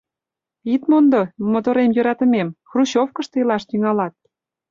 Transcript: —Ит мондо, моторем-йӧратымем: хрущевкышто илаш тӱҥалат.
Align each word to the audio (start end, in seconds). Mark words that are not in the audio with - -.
—Ит 0.73 0.81
мондо, 0.89 1.21
моторем-йӧратымем: 1.51 2.49
хрущевкышто 2.69 3.35
илаш 3.41 3.63
тӱҥалат. 3.69 4.13